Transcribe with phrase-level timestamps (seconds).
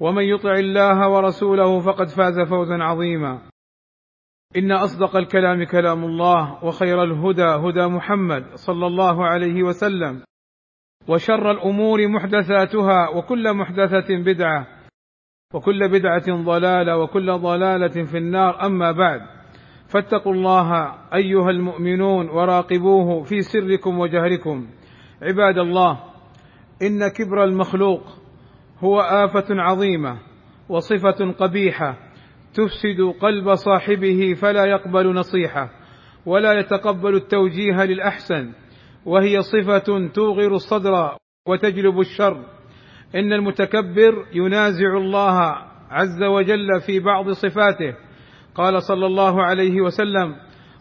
[0.00, 3.50] ومن يطع الله ورسوله فقد فاز فوزا عظيما.
[4.56, 10.22] إن أصدق الكلام كلام الله وخير الهدى هدى محمد صلى الله عليه وسلم
[11.08, 14.66] وشر الأمور محدثاتها وكل محدثة بدعة
[15.54, 18.66] وكل بدعة ضلالة وكل ضلالة في النار.
[18.66, 19.20] أما بعد
[19.88, 24.66] فاتقوا الله أيها المؤمنون وراقبوه في سركم وجهركم.
[25.22, 26.00] عباد الله
[26.82, 28.19] إن كبر المخلوق
[28.80, 30.18] هو آفة عظيمة
[30.68, 31.96] وصفة قبيحة
[32.54, 35.70] تفسد قلب صاحبه فلا يقبل نصيحة
[36.26, 38.52] ولا يتقبل التوجيه للأحسن
[39.06, 41.16] وهي صفة توغر الصدر
[41.48, 42.44] وتجلب الشر.
[43.14, 45.40] إن المتكبر ينازع الله
[45.90, 47.94] عز وجل في بعض صفاته.
[48.54, 50.36] قال صلى الله عليه وسلم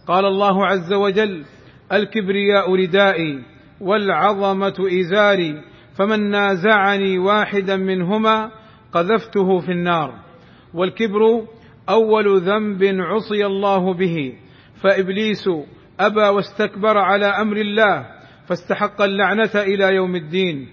[0.07, 1.45] قال الله عز وجل
[1.91, 3.43] الكبرياء ردائي
[3.81, 5.63] والعظمة إزاري.
[5.99, 8.51] فمن نازعني واحدا منهما
[8.93, 10.13] قذفته في النار.
[10.73, 11.47] والكبر
[11.89, 14.33] أول ذنب عصي الله به.
[14.83, 15.49] فإبليس
[15.99, 18.05] أبى واستكبر على أمر الله
[18.47, 20.67] فاستحق اللعنة إلى يوم الدين.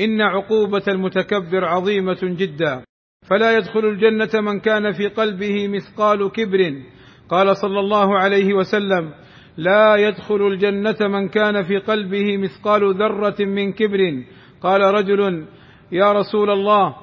[0.00, 2.82] إن عقوبة المتكبر عظيمة جدا.
[3.30, 6.82] فلا يدخل الجنة من كان في قلبه مثقال كبر.
[7.28, 9.10] قال صلى الله عليه وسلم
[9.56, 14.24] لا يدخل الجنة من كان في قلبه مثقال ذرة من كبر.
[14.62, 15.46] قال رجل
[15.92, 16.94] يا رسول الله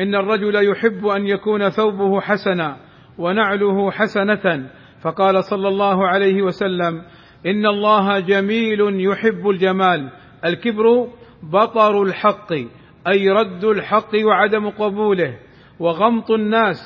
[0.00, 2.76] إن الرجل يحب أن يكون ثوبه حسنا
[3.18, 4.70] ونعله حسنة.
[5.02, 7.02] فقال صلى الله عليه وسلم
[7.46, 10.10] إن الله جميل يحب الجمال.
[10.44, 11.08] الكبر
[11.42, 12.52] بطر الحق
[13.08, 15.38] أي رد الحق وعدم قبوله
[15.78, 16.76] وغمط الناس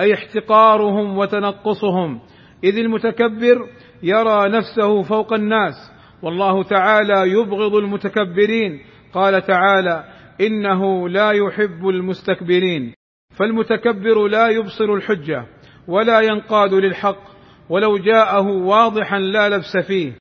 [0.00, 2.20] أي احتقارهم وتنقصهم.
[2.64, 3.66] إذ المتكبر
[4.02, 5.74] يرى نفسه فوق الناس
[6.22, 8.80] والله تعالى يبغض المتكبرين.
[9.12, 10.04] قال تعالى
[10.40, 12.94] إنه لا يحب المستكبرين
[13.38, 15.46] فالمتكبر لا يبصر الحجة
[15.88, 17.30] ولا ينقاد للحق
[17.68, 20.12] ولو جاءه واضحا لا لبس فيه.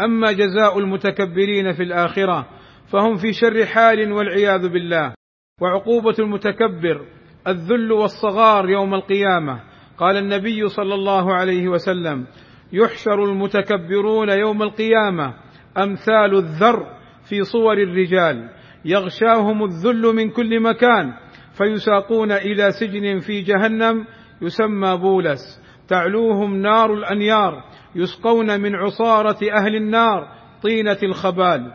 [0.00, 2.48] أما جزاء المتكبرين في الآخرة
[2.92, 5.14] فهم في شر حال والعياذ بالله.
[5.60, 7.06] وعقوبة المتكبر
[7.46, 9.60] الذل والصغار يوم القيامة.
[9.98, 12.26] قال النبي صلى الله عليه وسلم
[12.72, 15.34] يحشر المتكبرون يوم القيامة
[15.78, 17.01] أمثال الذر.
[17.32, 18.50] في صور الرجال.
[18.84, 21.12] يغشاهم الذل من كل مكان.
[21.58, 24.06] فيساقون إلى سجن في جهنم.
[24.42, 25.40] يسمى بولس.
[25.88, 27.64] تعلوهم نار الأنيار.
[27.94, 30.28] يسقون من عصارة أهل النار.
[30.62, 31.72] طينة الخبال.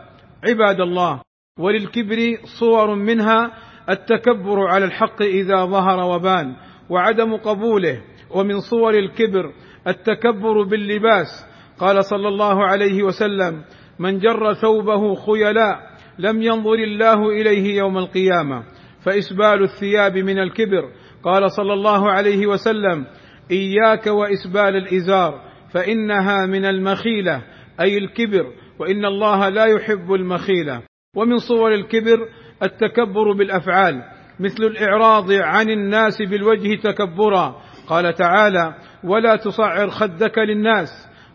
[0.48, 1.22] عباد الله
[1.58, 3.52] وللكبر صور منها
[3.90, 6.56] التكبر على الحق إذا ظهر وبان
[6.90, 8.02] وعدم قبوله.
[8.30, 9.52] ومن صور الكبر
[9.86, 11.46] التكبر باللباس.
[11.78, 13.64] قال صلى الله عليه وسلم
[13.98, 15.80] من جر ثوبه خيلاء
[16.18, 18.62] لم ينظر الله إليه يوم القيامة.
[19.04, 20.90] فإسبال الثياب من الكبر.
[21.22, 23.06] قال صلى الله عليه وسلم
[23.50, 25.40] إياك وإسبال الإزار
[25.72, 27.42] فإنها من المخيلة
[27.80, 28.46] أي الكبر
[28.78, 30.82] وإن الله لا يحب المخيلة.
[31.16, 32.28] ومن صور الكبر
[32.62, 34.02] التكبر بالأفعال
[34.40, 37.62] مثل الإعراض عن الناس بالوجه تكبرا.
[37.88, 40.88] قال تعالى ولا تصعر خدك للناس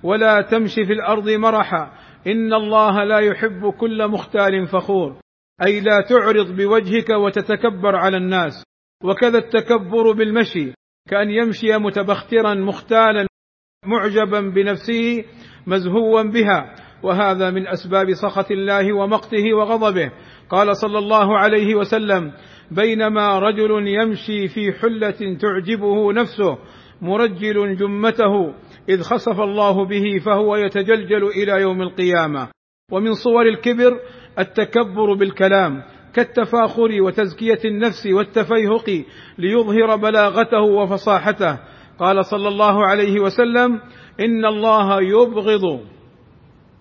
[0.04, 1.92] ولا تمشي في الأرض مرحا.
[2.28, 5.20] إن الله لا يحب كل مختال فخور.
[5.66, 8.64] أي لا تعرض بوجهك وتتكبر على الناس.
[9.04, 10.74] وكذا التكبر بالمشي.
[11.10, 13.28] كأن يمشي متبخترا مختالا
[13.86, 15.26] معجبا بنفسه
[15.68, 16.76] مزهوا بها.
[17.04, 20.12] وهذا من أسباب سخط الله ومقته وغضبه.
[20.50, 22.32] قال صلى الله عليه وسلم
[22.72, 26.58] بينما رجل يمشي في حلة تعجبه نفسه
[27.04, 28.54] مرجل جمته
[28.90, 32.48] إذ خسف الله به فهو يتجلجل إلى يوم القيامة.
[32.92, 34.00] ومن صور الكبر
[34.40, 35.84] التكبر بالكلام
[36.14, 39.06] كالتفاخر وتزكية النفس والتفيهق
[39.38, 41.60] ليظهر بلاغته وفصاحته.
[42.00, 43.82] قال صلى الله عليه وسلم
[44.20, 45.80] إن الله يبغض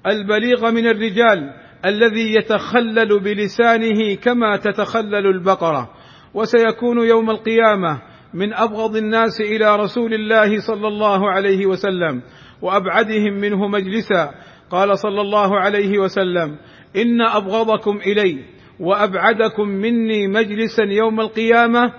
[0.06, 1.54] البليغ من الرجال
[1.84, 5.90] الذي يتخلل بلسانه كما تتخلل البقرة.
[6.34, 12.22] وسيكون يوم القيامة من أبغض الناس إلى رسول الله صلى الله عليه وسلم
[12.62, 14.30] وأبعدهم منه مجلسا.
[14.70, 16.58] قال صلى الله عليه وسلم
[16.96, 18.44] إن أبغضكم إلي
[18.80, 21.92] وأبعدكم مني مجلسا يوم القيامة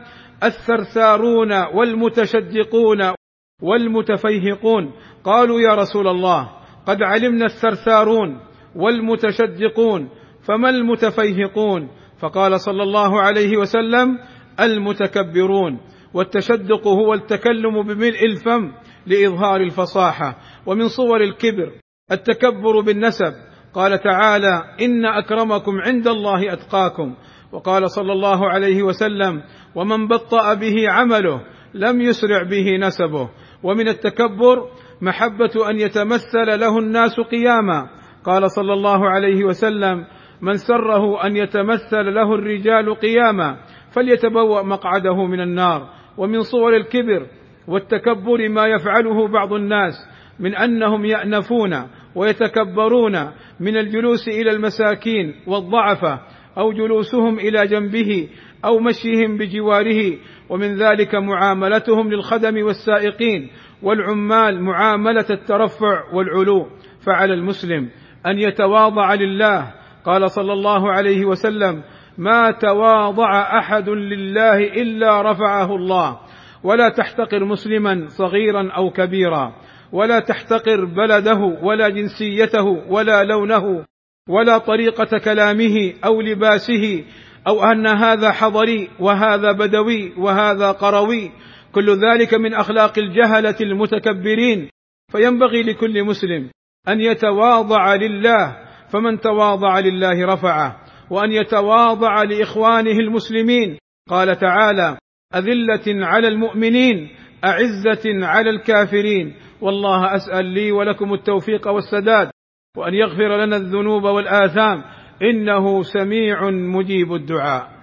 [0.43, 3.13] الثرثارون والمتشدقون
[3.61, 4.91] والمتفيهقون.
[5.23, 6.49] قالوا يا رسول الله
[6.85, 8.39] قد علمنا الثرثارون
[8.75, 10.09] والمتشدقون
[10.47, 11.89] فما المتفيهقون؟
[12.19, 14.17] فقال صلى الله عليه وسلم
[14.59, 15.79] المتكبرون.
[16.13, 18.71] والتشدق هو التكلم بملء الفم
[19.07, 21.71] لإظهار الفصاحة ومن صور الكبر
[22.11, 23.33] التكبر بالنسب.
[23.73, 27.15] قال تعالى إن أكرمكم عند الله أتقاكم.
[27.51, 29.41] وقال صلى الله عليه وسلم
[29.75, 31.41] ومن بطأ به عمله
[31.73, 33.29] لم يسرع به نسبه.
[33.63, 34.69] ومن التكبر
[35.01, 37.89] محبة أن يتمثل له الناس قياما.
[38.23, 40.05] قال صلى الله عليه وسلم
[40.41, 43.57] من سره أن يتمثل له الرجال قياما
[43.91, 46.02] فليتبوأ مقعده من النار.
[46.17, 47.27] ومن صور الكبر
[47.67, 49.93] والتكبر ما يفعله بعض الناس
[50.39, 56.19] من أنهم يأنفون ويتكبرون من الجلوس إلى المساكين والضعفه
[56.57, 58.29] أو جلوسهم إلى جنبه
[58.65, 60.17] أو مشيهم بجواره
[60.49, 63.49] ومن ذلك معاملتهم للخدم والسائقين
[63.81, 66.67] والعمال معاملة الترفع والعلو.
[67.05, 67.89] فعلى المسلم
[68.25, 69.73] أن يتواضع لله.
[70.05, 71.83] قال صلى الله عليه وسلم
[72.17, 76.19] ما تواضع أحد لله إلا رفعه الله.
[76.63, 79.55] ولا تحتقر مسلما صغيرا أو كبيرا.
[79.91, 83.85] ولا تحتقر بلده ولا جنسيته ولا لونه
[84.29, 87.03] ولا طريقة كلامه أو لباسه
[87.47, 91.31] أو أن هذا حضري وهذا بدوي وهذا قروي.
[91.71, 94.69] كل ذلك من أخلاق الجهلة المتكبرين.
[95.11, 96.49] فينبغي لكل مسلم
[96.87, 98.57] أن يتواضع لله.
[98.89, 100.82] فمن تواضع لله رفعه.
[101.09, 103.77] وأن يتواضع لإخوانه المسلمين.
[104.09, 104.97] قال تعالى
[105.35, 107.09] أذلة على المؤمنين
[107.45, 109.35] أعزة على الكافرين.
[109.61, 112.29] والله أسأل لي ولكم التوفيق والسداد
[112.77, 114.83] وأن يغفر لنا الذنوب والآثام.
[115.21, 117.73] إنه سميع مجيب الدعاء.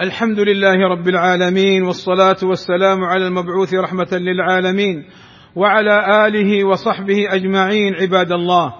[0.00, 5.04] الحمد لله رب العالمين والصلاة والسلام على المبعوث رحمة للعالمين
[5.56, 8.74] وعلى آله وصحبه أجمعين عباد الله.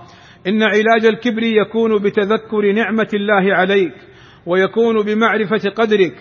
[0.46, 3.94] إن علاج الكبر يكون بتذكر نعمة الله عليك
[4.46, 6.14] ويكون بمعرفة قدرك.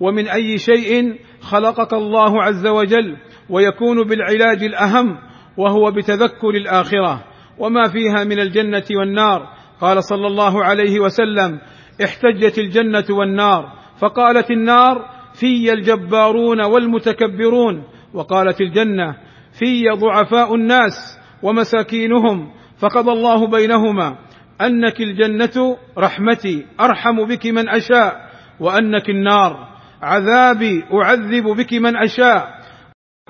[0.00, 3.16] ومن أي شيء خلقك الله عز وجل
[3.50, 5.18] ويكون بالعلاج الأهم
[5.56, 7.24] وهو بتذكر الآخرة.
[7.58, 9.48] وما فيها من الجنة والنار.
[9.80, 11.60] قال صلى الله عليه وسلم
[12.04, 13.72] احتجت الجنة والنار.
[14.00, 15.04] فقالت النار
[15.40, 17.84] في الجبارون والمتكبرون.
[18.14, 19.16] وقالت الجنة
[19.58, 22.57] في ضعفاء الناس ومساكينهم.
[22.78, 24.18] فقضى الله بينهما
[24.60, 28.30] أنك الجنة رحمتي أرحم بك من أشاء
[28.60, 29.68] وأنك النار
[30.02, 32.58] عذابي أعذب بك من أشاء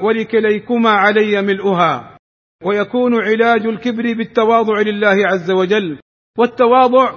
[0.01, 2.17] ولكليكما علي ملؤها.
[2.65, 5.99] ويكون علاج الكبر بالتواضع لله عز وجل.
[6.39, 7.13] والتواضع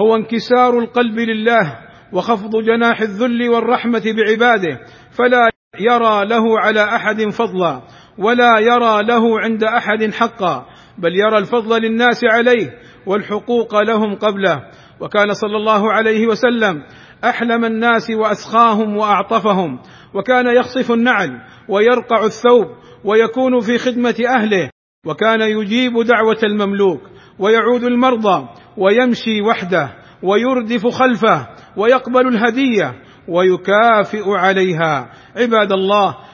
[0.00, 1.78] هو انكسار القلب لله
[2.12, 4.80] وخفض جناح الذل والرحمة بعباده.
[5.10, 7.82] فلا يرى له على أحد فضلا
[8.18, 10.66] ولا يرى له عند أحد حقا.
[10.98, 12.70] بل يرى الفضل للناس عليه
[13.06, 14.62] والحقوق لهم قبله.
[15.00, 16.82] وكان صلى الله عليه وسلم
[17.24, 19.78] أحلم الناس وأسخاهم وأعطفهم.
[20.14, 22.66] وكان يخصف النعل ويرقع الثوب
[23.04, 24.70] ويكون في خدمة أهله.
[25.06, 27.00] وكان يجيب دعوة المملوك
[27.38, 29.88] ويعود المرضى ويمشي وحده
[30.22, 32.92] ويردف خلفه ويقبل الهدية
[33.28, 35.12] ويكافئ عليها.
[35.36, 36.16] عباد الله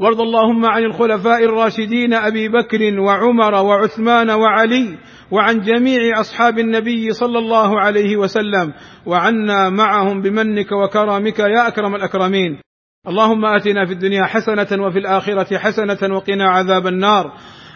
[0.00, 4.98] وارض اللهم عن الخلفاء الراشدين أبي بكر وعمر وعثمان وعلي
[5.30, 8.72] وعن جميع أصحاب النبي صلى الله عليه وسلم
[9.06, 12.60] وعنا معهم بمنك وكرمك يا أكرم الأكرمين.
[13.08, 17.32] اللهم آتنا في الدنيا حسنة وفي الآخرة حسنة وقنا عذاب النار.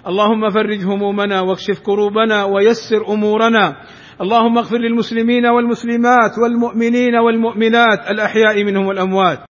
[0.06, 3.76] اللهم فرج همومنا واكشف كروبنا ويسر أمورنا.
[4.20, 9.49] اللهم اغفر للمسلمين والمسلمات والمؤمنين والمؤمنات الأحياء منهم والأموات.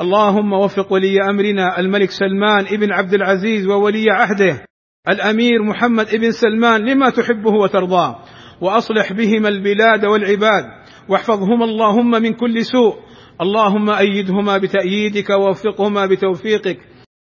[0.00, 4.64] اللهم وفق ولي أمرنا الملك سلمان ابن عبد العزيز وولي عهده
[5.08, 8.18] الأمير محمد ابن سلمان لما تحبه وترضاه
[8.60, 10.64] وأصلح بهما البلاد والعباد
[11.08, 12.94] واحفظهما اللهم من كل سوء
[13.40, 16.78] اللهم أيدهما بتأييدك ووفقهما بتوفيقك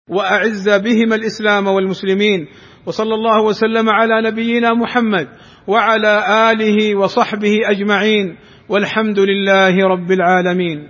[0.10, 2.48] وأعز بهما الإسلام والمسلمين
[2.86, 5.28] وصلى الله وسلم على نبينا محمد
[5.68, 8.38] وعلى آله وصحبه أجمعين
[8.70, 10.88] والحمد لله رب العالمين.